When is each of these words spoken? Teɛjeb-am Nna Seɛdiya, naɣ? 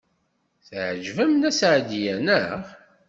Teɛjeb-am 0.67 1.31
Nna 1.35 1.51
Seɛdiya, 1.59 2.15
naɣ? 2.19 2.61